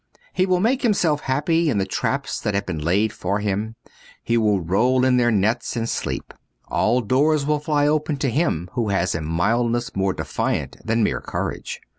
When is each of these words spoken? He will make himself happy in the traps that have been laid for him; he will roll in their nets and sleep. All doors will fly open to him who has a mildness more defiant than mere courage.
He 0.33 0.47
will 0.47 0.59
make 0.59 0.81
himself 0.81 1.21
happy 1.21 1.69
in 1.69 1.77
the 1.77 1.85
traps 1.85 2.39
that 2.41 2.55
have 2.55 2.65
been 2.65 2.83
laid 2.83 3.13
for 3.13 3.37
him; 3.37 3.75
he 4.23 4.35
will 4.35 4.59
roll 4.59 5.05
in 5.05 5.17
their 5.17 5.29
nets 5.29 5.75
and 5.75 5.87
sleep. 5.87 6.33
All 6.69 7.01
doors 7.01 7.45
will 7.45 7.59
fly 7.59 7.85
open 7.85 8.17
to 8.17 8.31
him 8.31 8.67
who 8.73 8.89
has 8.89 9.13
a 9.13 9.21
mildness 9.21 9.95
more 9.95 10.13
defiant 10.13 10.77
than 10.83 11.03
mere 11.03 11.21
courage. 11.21 11.81